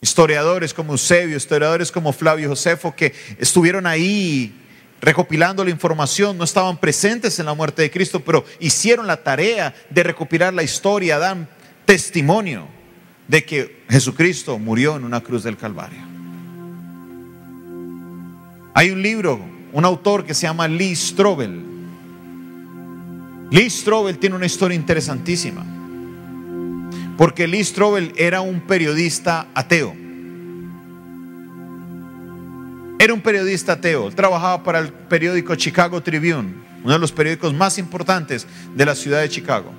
Historiadores 0.00 0.72
como 0.72 0.92
Eusebio, 0.92 1.36
historiadores 1.36 1.92
como 1.92 2.14
Flavio 2.14 2.48
Josefo, 2.48 2.96
que 2.96 3.12
estuvieron 3.38 3.86
ahí 3.86 4.58
recopilando 5.02 5.62
la 5.62 5.70
información, 5.70 6.38
no 6.38 6.44
estaban 6.44 6.78
presentes 6.78 7.38
en 7.38 7.44
la 7.44 7.52
muerte 7.52 7.82
de 7.82 7.90
Cristo, 7.90 8.24
pero 8.24 8.46
hicieron 8.58 9.06
la 9.06 9.22
tarea 9.22 9.74
de 9.90 10.02
recopilar 10.02 10.54
la 10.54 10.62
historia, 10.62 11.18
dan 11.18 11.46
testimonio 11.84 12.66
de 13.28 13.44
que 13.44 13.84
Jesucristo 13.90 14.58
murió 14.58 14.96
en 14.96 15.04
una 15.04 15.20
cruz 15.20 15.42
del 15.42 15.58
Calvario. 15.58 16.13
Hay 18.76 18.90
un 18.90 19.00
libro, 19.00 19.38
un 19.72 19.84
autor 19.84 20.24
que 20.24 20.34
se 20.34 20.48
llama 20.48 20.66
Lee 20.66 20.96
Strobel. 20.96 21.62
Lee 23.48 23.70
Strobel 23.70 24.18
tiene 24.18 24.34
una 24.34 24.46
historia 24.46 24.74
interesantísima, 24.74 25.64
porque 27.16 27.46
Lee 27.46 27.62
Strobel 27.62 28.12
era 28.16 28.40
un 28.40 28.62
periodista 28.62 29.46
ateo. 29.54 29.94
Era 32.98 33.14
un 33.14 33.20
periodista 33.20 33.74
ateo, 33.74 34.10
trabajaba 34.10 34.64
para 34.64 34.80
el 34.80 34.88
periódico 34.92 35.54
Chicago 35.54 36.02
Tribune, 36.02 36.54
uno 36.82 36.94
de 36.94 36.98
los 36.98 37.12
periódicos 37.12 37.54
más 37.54 37.78
importantes 37.78 38.44
de 38.74 38.84
la 38.84 38.96
ciudad 38.96 39.20
de 39.20 39.28
Chicago. 39.28 39.72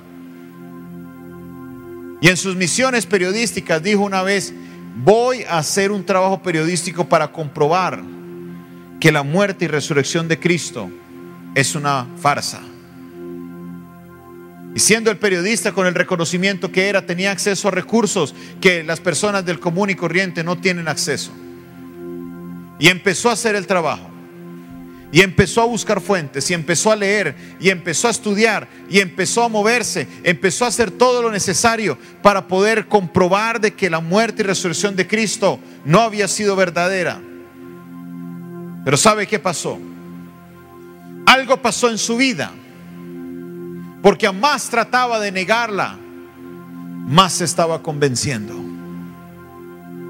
Y 2.22 2.30
en 2.30 2.38
sus 2.38 2.56
misiones 2.56 3.06
periodísticas 3.06 3.84
dijo 3.84 4.04
una 4.04 4.24
vez, 4.24 4.54
voy 4.96 5.44
a 5.44 5.58
hacer 5.58 5.92
un 5.92 6.06
trabajo 6.06 6.42
periodístico 6.42 7.10
para 7.10 7.30
comprobar 7.30 8.14
que 9.00 9.12
la 9.12 9.24
muerte 9.24 9.66
y 9.66 9.68
resurrección 9.68 10.28
de 10.28 10.40
Cristo 10.40 10.90
es 11.54 11.75
una 11.75 12.08
farsa. 12.22 12.62
Y 14.75 14.80
siendo 14.80 15.10
el 15.10 15.18
periodista 15.18 15.72
con 15.72 15.88
el 15.88 15.96
reconocimiento 15.96 16.70
que 16.70 16.90
era, 16.90 17.06
tenía 17.06 17.32
acceso 17.32 17.70
a 17.70 17.72
recursos 17.72 18.36
que 18.60 18.84
las 18.84 19.00
personas 19.00 19.46
del 19.46 19.58
común 19.58 19.90
y 19.90 19.96
corriente 19.96 20.44
no 20.44 20.58
tienen 20.58 20.90
acceso. 20.90 21.32
Y 22.78 22.90
empezó 22.90 23.30
a 23.30 23.34
hacer 23.34 23.56
el 23.56 23.66
trabajo. 23.66 24.12
Y 25.14 25.22
empezó 25.22 25.62
a 25.62 25.66
buscar 25.66 26.02
fuentes, 26.02 26.52
y 26.52 26.54
empezó 26.54 26.92
a 26.92 26.96
leer, 26.98 27.36
y 27.62 27.70
empezó 27.70 28.10
a 28.10 28.12
estudiar, 28.12 28.68
y 28.90 29.00
empezó 29.00 29.44
a 29.44 29.48
moverse, 29.48 30.10
empezó 30.24 30.66
a 30.66 30.68
hacer 30.68 30.92
todo 30.92 31.22
lo 31.22 31.32
necesario 31.32 31.98
para 32.22 32.46
poder 32.50 32.88
comprobar 32.88 33.62
de 33.62 33.74
que 33.74 33.90
la 33.90 34.02
muerte 34.02 34.42
y 34.42 34.46
resurrección 34.46 34.94
de 34.98 35.08
Cristo 35.08 35.58
no 35.86 36.02
había 36.02 36.28
sido 36.28 36.58
verdadera. 36.58 37.22
Pero 38.86 38.98
¿sabe 38.98 39.25
qué 39.25 39.39
pasó? 39.39 39.80
Algo 41.25 41.58
pasó 41.58 41.89
en 41.89 41.98
su 41.98 42.18
vida, 42.18 42.51
porque 44.04 44.27
a 44.27 44.32
más 44.32 44.70
trataba 44.70 45.20
de 45.20 45.32
negarla, 45.32 45.98
más 47.08 47.34
se 47.34 47.46
estaba 47.46 47.82
convenciendo. 47.82 48.54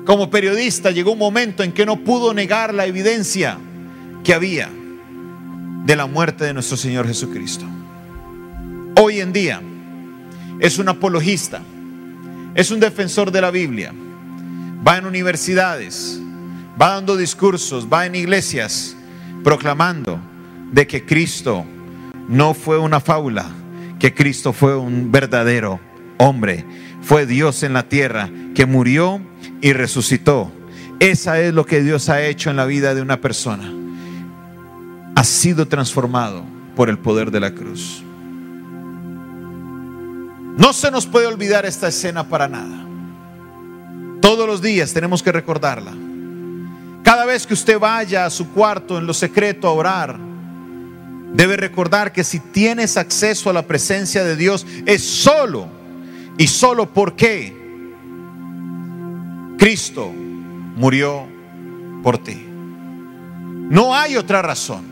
Como 0.06 0.30
periodista 0.30 0.92
llegó 0.92 1.14
un 1.14 1.20
momento 1.20 1.64
en 1.64 1.72
que 1.72 1.86
no 1.86 2.04
pudo 2.04 2.34
negar 2.34 2.74
la 2.74 2.86
evidencia 2.86 3.58
que 4.26 4.34
había 4.34 4.70
de 5.86 5.96
la 5.96 6.06
muerte 6.06 6.44
de 6.44 6.54
nuestro 6.54 6.76
Señor 6.76 7.08
Jesucristo. 7.08 7.66
Hoy 9.00 9.22
en 9.22 9.32
día 9.32 9.62
es 10.60 10.78
un 10.80 10.90
apologista, 10.90 11.62
es 12.56 12.72
un 12.72 12.82
defensor 12.82 13.32
de 13.32 13.40
la 13.40 13.52
Biblia, 13.52 13.94
va 14.86 14.98
en 14.98 15.06
universidades, 15.06 16.20
va 16.80 16.92
dando 16.92 17.16
discursos, 17.16 17.88
va 17.92 18.06
en 18.06 18.16
iglesias 18.16 18.96
proclamando 19.44 20.20
de 20.72 20.88
que 20.88 21.06
Cristo 21.06 21.66
no 22.28 22.54
fue 22.54 22.78
una 22.78 23.00
fábula, 23.00 23.46
que 24.00 24.14
Cristo 24.14 24.54
fue 24.54 24.76
un 24.76 25.12
verdadero 25.12 25.80
hombre, 26.18 26.66
fue 27.02 27.26
Dios 27.26 27.64
en 27.64 27.74
la 27.74 27.88
tierra 27.88 28.30
que 28.54 28.66
murió 28.66 29.22
y 29.62 29.74
resucitó. 29.74 30.52
Esa 31.00 31.40
es 31.40 31.54
lo 31.54 31.66
que 31.66 31.82
Dios 31.82 32.10
ha 32.10 32.24
hecho 32.24 32.50
en 32.50 32.56
la 32.56 32.66
vida 32.66 32.96
de 32.96 33.02
una 33.02 33.22
persona. 33.22 33.72
Ha 35.16 35.24
sido 35.24 35.68
transformado 35.68 36.44
por 36.76 36.90
el 36.90 36.98
poder 36.98 37.32
de 37.32 37.40
la 37.40 37.52
cruz. 37.54 38.04
No 40.58 40.74
se 40.74 40.90
nos 40.90 41.06
puede 41.06 41.28
olvidar 41.28 41.66
esta 41.66 41.90
escena 41.90 42.28
para 42.28 42.48
nada. 42.48 42.86
Todos 44.22 44.48
los 44.48 44.62
días 44.62 44.94
tenemos 44.94 45.22
que 45.22 45.32
recordarla. 45.32 45.92
Cada 47.06 47.24
vez 47.24 47.46
que 47.46 47.54
usted 47.54 47.78
vaya 47.78 48.26
a 48.26 48.32
su 48.32 48.50
cuarto 48.50 48.98
en 48.98 49.06
lo 49.06 49.14
secreto 49.14 49.68
a 49.68 49.74
orar, 49.74 50.18
debe 51.34 51.56
recordar 51.56 52.12
que 52.12 52.24
si 52.24 52.40
tienes 52.40 52.98
acceso 52.98 53.48
a 53.48 53.54
la 53.54 53.68
presencia 53.68 54.24
de 54.24 54.36
Dios 54.36 54.66
es 54.88 55.04
solo 55.04 55.68
y 56.36 56.48
solo 56.48 56.92
porque 56.92 57.56
Cristo 59.60 60.12
murió 60.76 61.28
por 62.02 62.18
ti. 62.18 62.44
No 62.44 63.94
hay 63.94 64.18
otra 64.18 64.42
razón. 64.42 64.86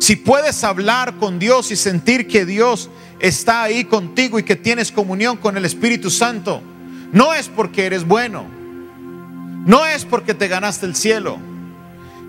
Si 0.00 0.16
puedes 0.16 0.62
hablar 0.64 1.16
con 1.16 1.38
Dios 1.38 1.70
y 1.70 1.76
sentir 1.76 2.28
que 2.28 2.44
Dios 2.44 2.90
está 3.20 3.62
ahí 3.62 3.84
contigo 3.84 4.38
y 4.38 4.42
que 4.42 4.56
tienes 4.56 4.92
comunión 4.92 5.38
con 5.38 5.56
el 5.56 5.64
Espíritu 5.64 6.10
Santo, 6.10 6.60
no 7.10 7.32
es 7.32 7.48
porque 7.48 7.86
eres 7.86 8.06
bueno 8.06 8.55
no 9.66 9.84
es 9.84 10.04
porque 10.04 10.32
te 10.32 10.46
ganaste 10.46 10.86
el 10.86 10.94
cielo, 10.94 11.38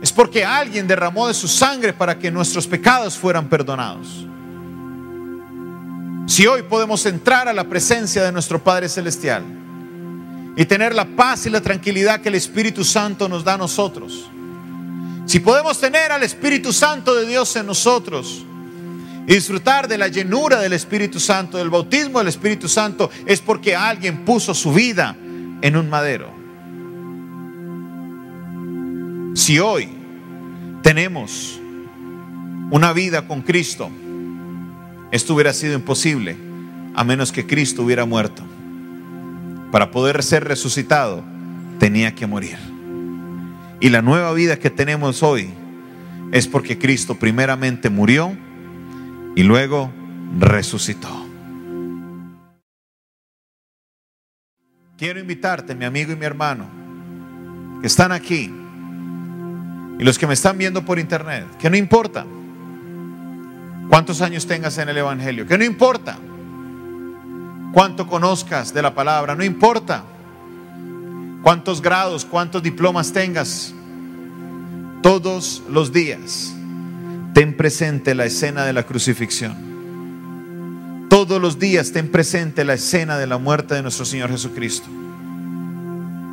es 0.01 0.12
porque 0.12 0.44
alguien 0.44 0.88
derramó 0.88 1.27
de 1.27 1.36
su 1.36 1.48
sangre 1.48 1.94
para 1.94 2.17
que 2.17 2.32
nuestros 2.32 2.65
pecados 2.65 3.15
fueran 3.15 3.48
perdonados. 3.48 4.25
Si 6.25 6.48
hoy 6.48 6.63
podemos 6.63 7.06
entrar 7.06 7.48
a 7.48 7.53
la 7.53 7.63
presencia 7.63 8.24
de 8.24 8.32
nuestro 8.32 8.62
Padre 8.62 8.89
Celestial 8.89 9.44
y 10.56 10.65
tener 10.65 10.96
la 10.96 11.06
paz 11.06 11.46
y 11.46 11.51
la 11.51 11.62
tranquilidad 11.62 12.22
que 12.22 12.29
el 12.29 12.36
Espíritu 12.36 12.84
Santo 12.84 13.29
nos 13.29 13.44
da 13.44 13.53
a 13.53 13.58
nosotros, 13.58 14.29
si 15.27 15.39
podemos 15.39 15.79
tener 15.79 16.12
al 16.12 16.24
Espíritu 16.24 16.74
Santo 16.74 17.13
de 17.13 17.27
Dios 17.27 17.56
en 17.56 17.67
nosotros 17.67 18.44
y 19.27 19.34
disfrutar 19.36 19.88
de 19.88 20.00
la 20.00 20.08
llenura 20.08 20.60
del 20.60 20.74
Espíritu 20.74 21.20
Santo, 21.20 21.60
del 21.60 21.70
bautismo 21.70 22.17
del 22.17 22.29
Espíritu 22.29 22.67
Santo, 22.67 23.12
es 23.27 23.41
porque 23.41 23.75
alguien 23.75 24.25
puso 24.25 24.56
su 24.56 24.74
vida 24.74 25.15
en 25.62 25.77
un 25.77 25.88
madero. 25.88 26.37
Si 29.37 29.59
hoy 29.59 29.87
tenemos 30.81 31.61
una 32.71 32.91
vida 32.91 33.27
con 33.27 33.43
Cristo, 33.43 33.91
esto 35.11 35.35
hubiera 35.35 35.53
sido 35.53 35.75
imposible 35.75 36.35
a 36.95 37.03
menos 37.03 37.31
que 37.31 37.45
Cristo 37.45 37.83
hubiera 37.83 38.05
muerto. 38.05 38.41
Para 39.71 39.91
poder 39.91 40.23
ser 40.23 40.43
resucitado, 40.43 41.23
tenía 41.77 42.15
que 42.15 42.25
morir. 42.25 42.57
Y 43.79 43.89
la 43.89 44.01
nueva 44.01 44.33
vida 44.33 44.57
que 44.57 44.71
tenemos 44.71 45.21
hoy 45.21 45.51
es 46.31 46.47
porque 46.47 46.79
Cristo 46.79 47.19
primeramente 47.19 47.91
murió 47.91 48.35
y 49.35 49.43
luego 49.43 49.91
resucitó. 50.39 51.27
Quiero 54.97 55.19
invitarte, 55.19 55.75
mi 55.75 55.85
amigo 55.85 56.11
y 56.11 56.15
mi 56.15 56.25
hermano, 56.25 56.65
que 57.81 57.85
están 57.85 58.11
aquí 58.11 58.51
y 60.00 60.03
los 60.03 60.18
que 60.18 60.27
me 60.27 60.33
están 60.33 60.57
viendo 60.57 60.86
por 60.86 61.00
internet, 61.00 61.46
que 61.60 61.70
no 61.70 61.77
importa 61.77 62.25
cuántos 63.90 64.22
años 64.22 64.46
tengas 64.46 64.77
en 64.77 64.90
el 64.90 64.98
Evangelio, 64.98 65.48
que 65.48 65.57
no 65.57 65.64
importa 65.64 66.18
cuánto 67.74 68.07
conozcas 68.07 68.74
de 68.74 68.81
la 68.81 68.94
palabra, 68.94 69.36
no 69.36 69.44
importa 69.44 70.03
cuántos 71.42 71.81
grados, 71.81 72.25
cuántos 72.25 72.62
diplomas 72.62 73.12
tengas, 73.12 73.74
todos 75.01 75.64
los 75.70 75.92
días 75.92 76.53
ten 77.33 77.55
presente 77.55 78.14
la 78.16 78.25
escena 78.25 78.66
de 78.66 78.74
la 78.74 78.83
crucifixión. 78.83 79.68
Todos 81.10 81.42
los 81.42 81.57
días 81.57 81.92
ten 81.92 82.12
presente 82.12 82.66
la 82.66 82.74
escena 82.74 83.18
de 83.18 83.27
la 83.27 83.38
muerte 83.38 83.75
de 83.75 83.81
nuestro 83.81 84.05
Señor 84.05 84.29
Jesucristo. 84.29 84.88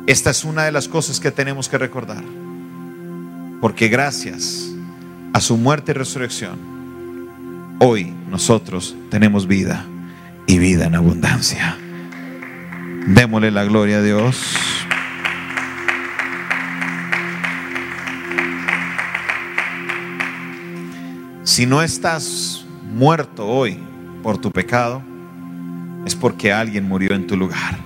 Esta 0.05 0.31
es 0.31 0.43
una 0.43 0.65
de 0.65 0.71
las 0.71 0.87
cosas 0.87 1.19
que 1.19 1.31
tenemos 1.31 1.69
que 1.69 1.77
recordar. 1.77 2.23
Porque 3.61 3.87
gracias 3.87 4.71
a 5.33 5.39
su 5.39 5.57
muerte 5.57 5.91
y 5.91 5.95
resurrección, 5.95 6.59
hoy 7.79 8.13
nosotros 8.29 8.95
tenemos 9.09 9.47
vida 9.47 9.85
y 10.47 10.59
vida 10.59 10.85
en 10.85 10.95
abundancia. 10.95 11.77
Démosle 13.07 13.51
la 13.51 13.63
gloria 13.63 13.97
a 13.97 14.01
Dios. 14.01 14.55
Si 21.43 21.65
no 21.65 21.81
estás 21.81 22.65
muerto 22.93 23.47
hoy 23.47 23.79
por 24.23 24.39
tu 24.39 24.51
pecado, 24.51 25.01
es 26.05 26.15
porque 26.15 26.51
alguien 26.51 26.87
murió 26.87 27.13
en 27.13 27.27
tu 27.27 27.37
lugar. 27.37 27.77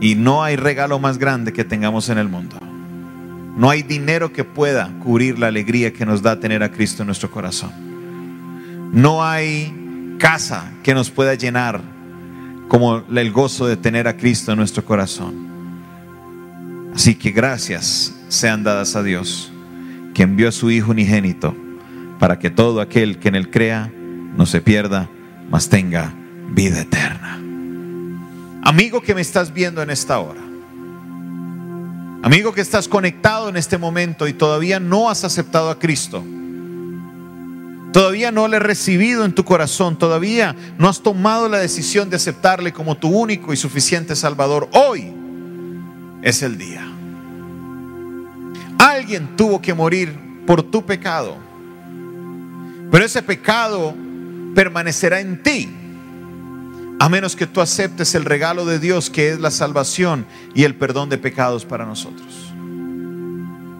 Y 0.00 0.14
no 0.14 0.42
hay 0.42 0.56
regalo 0.56 0.98
más 0.98 1.18
grande 1.18 1.52
que 1.52 1.64
tengamos 1.64 2.08
en 2.08 2.18
el 2.18 2.28
mundo. 2.28 2.58
No 3.56 3.70
hay 3.70 3.82
dinero 3.82 4.32
que 4.32 4.44
pueda 4.44 4.90
cubrir 5.02 5.38
la 5.38 5.46
alegría 5.46 5.92
que 5.92 6.04
nos 6.04 6.22
da 6.22 6.40
tener 6.40 6.62
a 6.62 6.72
Cristo 6.72 7.02
en 7.02 7.06
nuestro 7.06 7.30
corazón. 7.30 7.72
No 8.92 9.24
hay 9.24 10.16
casa 10.18 10.72
que 10.82 10.94
nos 10.94 11.10
pueda 11.10 11.34
llenar 11.34 11.80
como 12.68 13.04
el 13.14 13.32
gozo 13.32 13.66
de 13.66 13.76
tener 13.76 14.08
a 14.08 14.16
Cristo 14.16 14.52
en 14.52 14.58
nuestro 14.58 14.84
corazón. 14.84 15.44
Así 16.94 17.14
que 17.14 17.30
gracias 17.30 18.14
sean 18.28 18.64
dadas 18.64 18.96
a 18.96 19.02
Dios, 19.02 19.52
que 20.14 20.22
envió 20.22 20.48
a 20.48 20.52
su 20.52 20.70
Hijo 20.70 20.92
unigénito 20.92 21.54
para 22.18 22.38
que 22.38 22.50
todo 22.50 22.80
aquel 22.80 23.18
que 23.18 23.28
en 23.28 23.34
él 23.34 23.50
crea 23.50 23.92
no 24.36 24.46
se 24.46 24.60
pierda, 24.60 25.08
mas 25.50 25.68
tenga 25.68 26.12
vida 26.50 26.80
eterna. 26.80 27.40
Amigo 28.62 29.02
que 29.02 29.14
me 29.14 29.20
estás 29.20 29.52
viendo 29.52 29.82
en 29.82 29.90
esta 29.90 30.18
hora, 30.18 30.40
Amigo 32.24 32.54
que 32.54 32.62
estás 32.62 32.88
conectado 32.88 33.50
en 33.50 33.56
este 33.58 33.76
momento 33.76 34.26
y 34.26 34.32
todavía 34.32 34.80
no 34.80 35.10
has 35.10 35.24
aceptado 35.24 35.68
a 35.68 35.78
Cristo. 35.78 36.24
Todavía 37.92 38.32
no 38.32 38.48
le 38.48 38.56
has 38.56 38.62
recibido 38.62 39.26
en 39.26 39.34
tu 39.34 39.44
corazón. 39.44 39.98
Todavía 39.98 40.56
no 40.78 40.88
has 40.88 41.02
tomado 41.02 41.50
la 41.50 41.58
decisión 41.58 42.08
de 42.08 42.16
aceptarle 42.16 42.72
como 42.72 42.96
tu 42.96 43.08
único 43.10 43.52
y 43.52 43.58
suficiente 43.58 44.16
Salvador. 44.16 44.70
Hoy 44.72 45.12
es 46.22 46.42
el 46.42 46.56
día. 46.56 46.90
Alguien 48.78 49.36
tuvo 49.36 49.60
que 49.60 49.74
morir 49.74 50.18
por 50.46 50.62
tu 50.62 50.86
pecado. 50.86 51.36
Pero 52.90 53.04
ese 53.04 53.22
pecado 53.22 53.94
permanecerá 54.54 55.20
en 55.20 55.42
ti 55.42 55.68
a 56.98 57.08
menos 57.08 57.36
que 57.36 57.46
tú 57.46 57.60
aceptes 57.60 58.14
el 58.14 58.24
regalo 58.24 58.64
de 58.64 58.78
Dios 58.78 59.10
que 59.10 59.30
es 59.30 59.40
la 59.40 59.50
salvación 59.50 60.26
y 60.54 60.64
el 60.64 60.74
perdón 60.74 61.08
de 61.08 61.18
pecados 61.18 61.64
para 61.64 61.84
nosotros. 61.84 62.52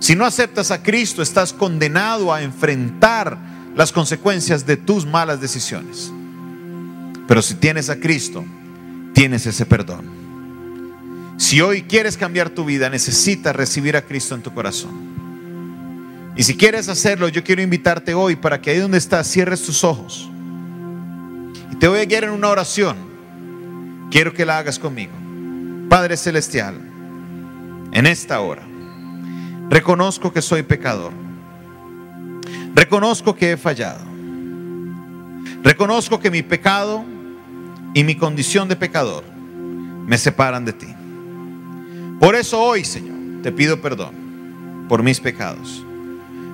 Si 0.01 0.15
no 0.15 0.27
aceptas 0.27 0.71
a 0.71 0.83
Cristo, 0.83 1.23
estás 1.23 1.53
condenado 1.53 2.33
a 2.33 2.43
enfrentar 2.43 3.39
las 3.75 3.93
consecuencias 3.93 4.67
de 4.67 4.77
tus 4.77 5.07
malas 5.07 5.41
decisiones. 5.41 6.13
Pero 7.27 7.41
si 7.41 7.55
tienes 7.55 7.89
a 7.89 7.99
Cristo, 7.99 8.45
tienes 9.15 9.47
ese 9.47 9.65
perdón. 9.65 10.05
Si 11.39 11.61
hoy 11.61 11.83
quieres 11.83 12.17
cambiar 12.17 12.51
tu 12.51 12.65
vida, 12.65 12.91
necesitas 12.91 13.57
recibir 13.57 13.97
a 13.97 14.03
Cristo 14.03 14.35
en 14.35 14.43
tu 14.43 14.53
corazón. 14.53 14.93
Y 16.37 16.43
si 16.43 16.57
quieres 16.57 16.89
hacerlo, 16.89 17.29
yo 17.29 17.43
quiero 17.43 17.63
invitarte 17.63 18.13
hoy 18.13 18.37
para 18.37 18.61
que 18.61 18.71
ahí 18.71 18.79
donde 18.79 18.99
estás 18.99 19.27
cierres 19.27 19.63
tus 19.63 19.85
ojos. 19.85 20.31
Te 21.79 21.89
voy 21.89 22.01
a 22.01 22.05
guiar 22.05 22.25
en 22.25 22.31
una 22.31 22.49
oración. 22.49 22.97
Quiero 24.11 24.33
que 24.33 24.45
la 24.45 24.59
hagas 24.59 24.79
conmigo. 24.79 25.13
Padre 25.89 26.17
Celestial, 26.17 26.81
en 27.93 28.07
esta 28.07 28.41
hora, 28.41 28.63
reconozco 29.69 30.33
que 30.33 30.43
soy 30.43 30.63
pecador. 30.63 31.13
Reconozco 32.75 33.35
que 33.35 33.53
he 33.53 33.57
fallado. 33.57 34.05
Reconozco 35.63 36.21
que 36.21 36.31
mi 36.31 36.43
pecado 36.43 37.05
y 37.93 38.05
mi 38.05 38.17
condición 38.17 38.69
de 38.69 38.77
pecador 38.77 39.25
me 40.07 40.19
separan 40.19 40.65
de 40.65 40.73
ti. 40.73 40.89
Por 42.21 42.35
eso 42.35 42.61
hoy, 42.61 42.85
Señor, 42.85 43.43
te 43.43 43.53
pido 43.53 43.81
perdón 43.81 44.87
por 44.89 45.03
mis 45.03 45.21
pecados. 45.21 45.85